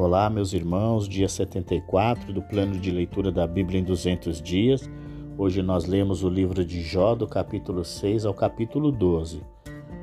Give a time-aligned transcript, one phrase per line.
[0.00, 4.88] Olá, meus irmãos, dia 74 do plano de leitura da Bíblia em 200 dias.
[5.36, 9.42] Hoje nós lemos o livro de Jó, do capítulo 6 ao capítulo 12.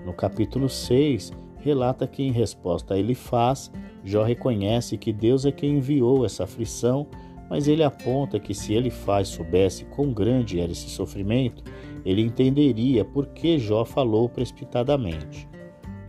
[0.06, 3.72] No capítulo 6, relata que, em resposta a ele faz,
[4.04, 7.08] Jó reconhece que Deus é quem enviou essa aflição,
[7.50, 11.64] mas ele aponta que se ele faz soubesse quão grande era esse sofrimento,
[12.04, 15.48] ele entenderia por que Jó falou precipitadamente.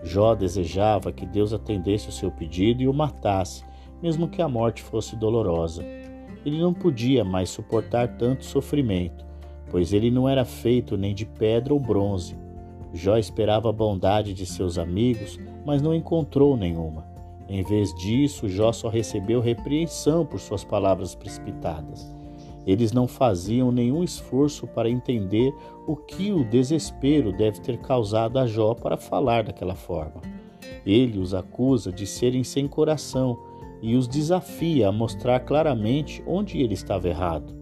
[0.02, 3.64] Jó desejava que Deus atendesse o seu pedido e o matasse,
[4.02, 5.84] mesmo que a morte fosse dolorosa.
[6.44, 9.24] Ele não podia mais suportar tanto sofrimento,
[9.70, 12.36] pois ele não era feito nem de pedra ou bronze.
[12.92, 17.06] Jó esperava a bondade de seus amigos, mas não encontrou nenhuma.
[17.48, 22.14] Em vez disso, Jó só recebeu repreensão por suas palavras precipitadas.
[22.66, 25.54] Eles não faziam nenhum esforço para entender
[25.86, 30.20] o que o desespero deve ter causado a Jó para falar daquela forma.
[30.84, 33.38] Ele os acusa de serem sem coração
[33.82, 37.54] e os desafia a mostrar claramente onde ele estava errado.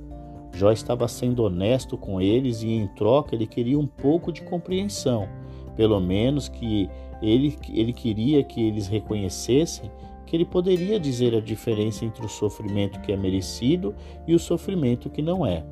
[0.53, 5.29] Jó estava sendo honesto com eles e, em troca, ele queria um pouco de compreensão,
[5.77, 6.89] pelo menos que
[7.20, 9.91] ele, ele queria que eles reconhecessem
[10.27, 13.95] que ele poderia dizer a diferença entre o sofrimento que é merecido
[14.27, 15.65] e o sofrimento que não é.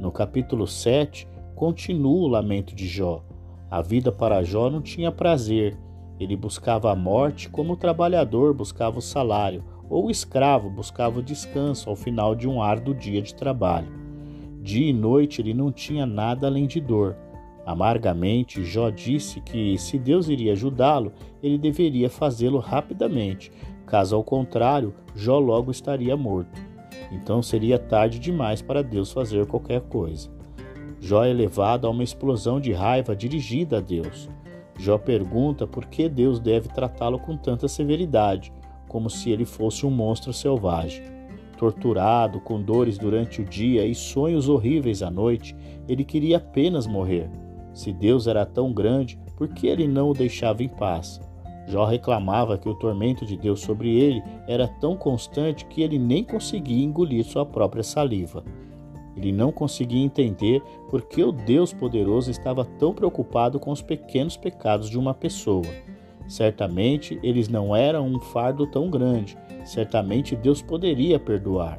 [0.00, 3.22] No capítulo 7, continua o lamento de Jó.
[3.70, 5.76] A vida para Jó não tinha prazer.
[6.18, 11.22] Ele buscava a morte como o trabalhador buscava o salário, ou o escravo buscava o
[11.22, 13.88] descanso ao final de um árduo dia de trabalho.
[14.62, 17.16] Dia e noite ele não tinha nada além de dor.
[17.66, 23.50] Amargamente, Jó disse que, se Deus iria ajudá-lo, ele deveria fazê-lo rapidamente,
[23.86, 26.60] caso ao contrário, Jó logo estaria morto.
[27.10, 30.30] Então seria tarde demais para Deus fazer qualquer coisa.
[31.00, 34.28] Jó é levado a uma explosão de raiva dirigida a Deus.
[34.78, 38.52] Jó pergunta por que Deus deve tratá-lo com tanta severidade,
[38.88, 41.02] como se ele fosse um monstro selvagem.
[41.56, 45.56] Torturado, com dores durante o dia e sonhos horríveis à noite,
[45.88, 47.30] ele queria apenas morrer.
[47.72, 51.20] Se Deus era tão grande, por que ele não o deixava em paz?
[51.66, 56.22] Jó reclamava que o tormento de Deus sobre ele era tão constante que ele nem
[56.22, 58.44] conseguia engolir sua própria saliva.
[59.16, 64.36] Ele não conseguia entender por que o Deus poderoso estava tão preocupado com os pequenos
[64.36, 65.66] pecados de uma pessoa.
[66.26, 71.78] Certamente eles não eram um fardo tão grande, certamente Deus poderia perdoar.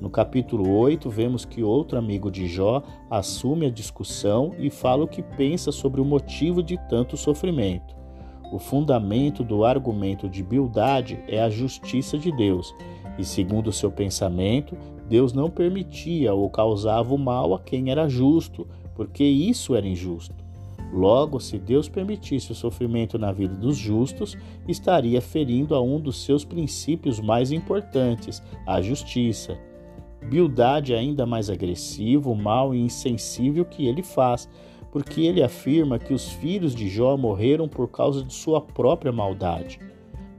[0.00, 5.08] No capítulo 8, vemos que outro amigo de Jó assume a discussão e fala o
[5.08, 7.94] que pensa sobre o motivo de tanto sofrimento.
[8.52, 12.74] O fundamento do argumento de Bildade é a justiça de Deus,
[13.18, 14.76] e segundo seu pensamento,
[15.08, 20.34] Deus não permitia ou causava o mal a quem era justo, porque isso era injusto.
[20.92, 24.36] Logo, se Deus permitisse o sofrimento na vida dos justos,
[24.68, 29.58] estaria ferindo a um dos seus princípios mais importantes, a justiça.
[30.28, 34.48] Bildade é ainda mais agressivo, mau e insensível que ele faz,
[34.90, 39.80] porque ele afirma que os filhos de Jó morreram por causa de sua própria maldade.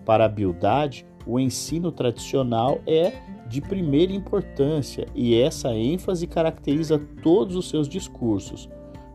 [0.05, 3.13] Para Bildade, o ensino tradicional é
[3.47, 8.69] de primeira importância e essa ênfase caracteriza todos os seus discursos.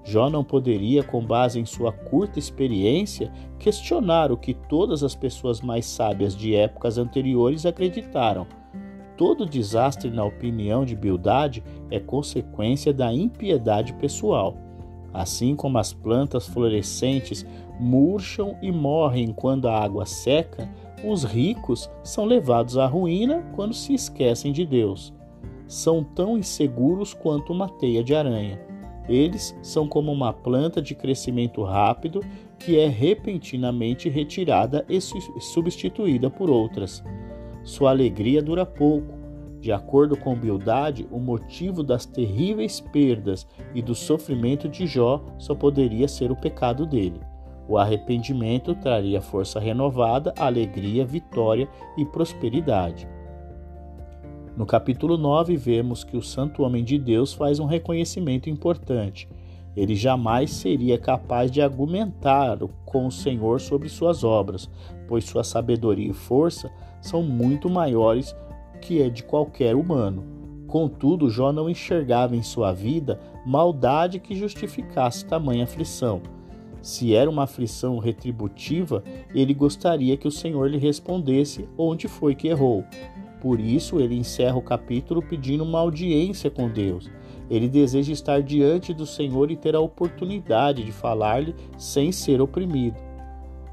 [0.05, 5.61] Jó não poderia, com base em sua curta experiência, questionar o que todas as pessoas
[5.61, 8.47] mais sábias de épocas anteriores acreditaram
[9.19, 11.61] Todo desastre, na opinião de Bildade,
[11.91, 14.57] é consequência da impiedade pessoal.
[15.13, 17.45] Assim como as plantas florescentes
[17.81, 20.71] murcham e morrem quando a água seca,
[21.05, 25.13] os ricos são levados à ruína quando se esquecem de Deus.
[25.67, 28.61] São tão inseguros quanto uma teia de aranha.
[29.09, 32.21] Eles são como uma planta de crescimento rápido
[32.59, 37.03] que é repentinamente retirada e substituída por outras.
[37.63, 39.17] Sua alegria dura pouco.
[39.61, 45.55] De acordo com Bildade, o motivo das terríveis perdas e do sofrimento de Jó só
[45.55, 47.21] poderia ser o pecado dele.
[47.69, 51.69] O arrependimento traria força renovada, alegria, vitória
[51.99, 53.07] e prosperidade.
[54.57, 59.29] No capítulo 9, vemos que o santo homem de Deus faz um reconhecimento importante.
[59.77, 64.69] Ele jamais seria capaz de argumentar com o Senhor sobre suas obras,
[65.07, 68.35] pois sua sabedoria e força são muito maiores
[68.81, 70.25] que a de qualquer humano.
[70.67, 76.21] Contudo, Jó não enxergava em sua vida maldade que justificasse tamanha aflição.
[76.81, 79.03] Se era uma aflição retributiva,
[79.35, 82.85] ele gostaria que o Senhor lhe respondesse onde foi que errou.
[83.41, 87.11] Por isso, ele encerra o capítulo pedindo uma audiência com Deus.
[87.51, 92.97] Ele deseja estar diante do Senhor e ter a oportunidade de falar-lhe sem ser oprimido.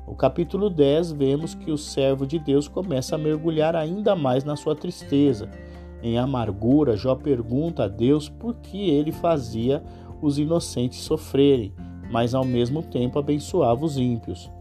[0.08, 4.56] No capítulo 10, vemos que o servo de Deus começa a mergulhar ainda mais na
[4.56, 5.50] sua tristeza.
[6.02, 9.84] Em amargura, Jó pergunta a Deus por que ele fazia
[10.22, 11.74] os inocentes sofrerem,
[12.10, 14.52] mas ao mesmo tempo abençoava os ímpios.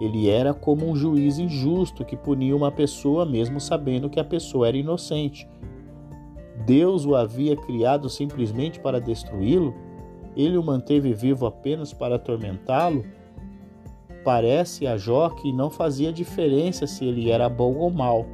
[0.00, 4.68] Ele era como um juiz injusto que punia uma pessoa mesmo sabendo que a pessoa
[4.68, 5.48] era inocente.
[6.66, 9.74] Deus o havia criado simplesmente para destruí-lo?
[10.36, 13.04] Ele o manteve vivo apenas para atormentá-lo?
[14.24, 18.26] Parece a Jó que não fazia diferença se ele era bom ou mau.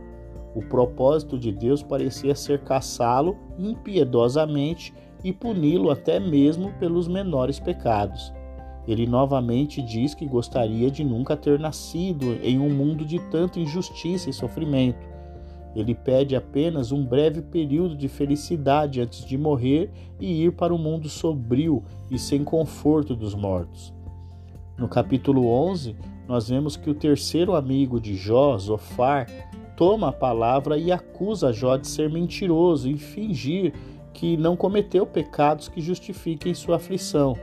[0.55, 8.33] O propósito de Deus parecia ser caçá-lo impiedosamente e puni-lo até mesmo pelos menores pecados.
[8.91, 14.29] Ele novamente diz que gostaria de nunca ter nascido em um mundo de tanta injustiça
[14.29, 15.09] e sofrimento.
[15.77, 20.79] Ele pede apenas um breve período de felicidade antes de morrer e ir para o
[20.79, 23.95] mundo sombrio e sem conforto dos mortos.
[24.77, 25.95] No capítulo 11,
[26.27, 29.29] nós vemos que o terceiro amigo de Jó, Zofar,
[29.77, 33.73] toma a palavra e acusa Jó de ser mentiroso e fingir
[34.13, 37.37] que não cometeu pecados que justifiquem sua aflição.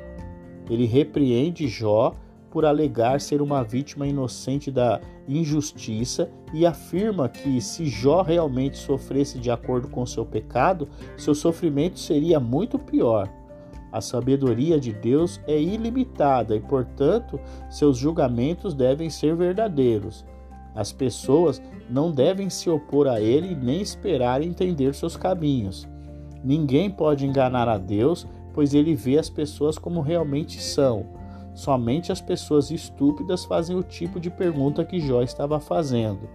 [0.70, 2.14] Ele repreende Jó
[2.50, 9.38] por alegar ser uma vítima inocente da injustiça e afirma que se Jó realmente sofresse
[9.38, 10.88] de acordo com seu pecado,
[11.18, 13.30] seu sofrimento seria muito pior.
[13.92, 20.26] A sabedoria de Deus é ilimitada e, portanto, seus julgamentos devem ser verdadeiros.
[20.76, 25.88] As pessoas não devem se opor a ele nem esperar entender seus caminhos.
[26.44, 31.06] Ninguém pode enganar a Deus, pois ele vê as pessoas como realmente são.
[31.54, 36.28] Somente as pessoas estúpidas fazem o tipo de pergunta que Jó estava fazendo.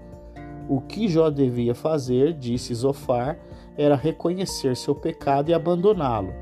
[0.68, 3.40] O que Jó devia fazer, disse Zofar,
[3.76, 6.32] era reconhecer seu pecado e abandoná-lo.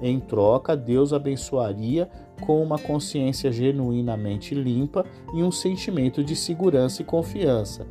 [0.00, 2.08] Em troca, Deus abençoaria
[2.40, 5.04] com uma consciência genuinamente limpa
[5.34, 7.86] e um sentimento de segurança e confiança.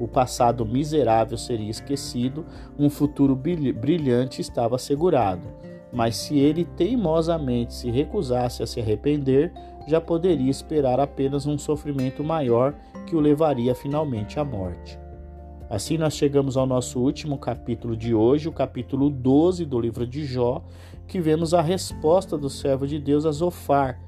[0.00, 2.44] O passado miserável seria esquecido,
[2.76, 5.73] um futuro brilhante estava assegurado.
[5.94, 9.52] Mas se ele teimosamente se recusasse a se arrepender,
[9.86, 12.74] já poderia esperar apenas um sofrimento maior
[13.06, 14.98] que o levaria finalmente à morte.
[15.70, 20.24] Assim, nós chegamos ao nosso último capítulo de hoje, o capítulo 12 do livro de
[20.24, 20.62] Jó,
[21.06, 24.00] que vemos a resposta do servo de Deus a Zofar,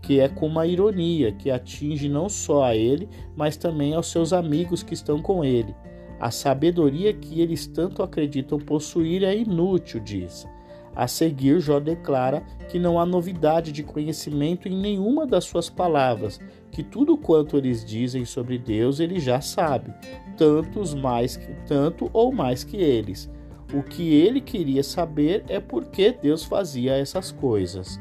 [0.00, 4.32] que é com uma ironia que atinge não só a ele, mas também aos seus
[4.32, 5.74] amigos que estão com ele.
[6.18, 10.46] A sabedoria que eles tanto acreditam possuir é inútil, diz.
[10.94, 16.38] A seguir, Jó declara que não há novidade de conhecimento em nenhuma das suas palavras,
[16.70, 19.92] que tudo quanto eles dizem sobre Deus ele já sabe,
[20.36, 23.30] tantos mais que, tanto ou mais que eles.
[23.72, 27.98] O que ele queria saber é por que Deus fazia essas coisas.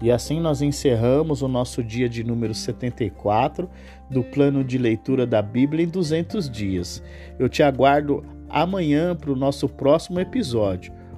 [0.00, 3.70] E assim nós encerramos o nosso dia de número 74
[4.10, 7.02] do plano de leitura da Bíblia em 200 dias.
[7.38, 10.92] Eu te aguardo amanhã para o nosso próximo episódio.